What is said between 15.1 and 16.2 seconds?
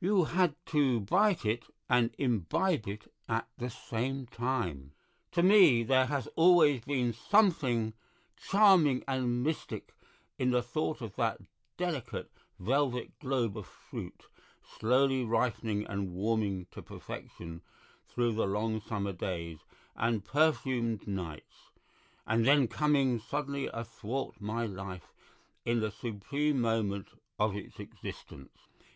ripening and